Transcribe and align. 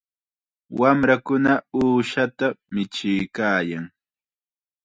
Wamrakuna 0.79 1.53
uushata 1.79 2.47
michiykaayan. 2.73 3.83